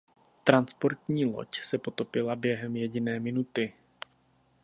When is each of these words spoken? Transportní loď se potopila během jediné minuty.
Transportní 0.43 1.25
loď 1.25 1.59
se 1.61 1.77
potopila 1.77 2.35
během 2.35 2.75
jediné 2.75 3.19
minuty. 3.19 3.73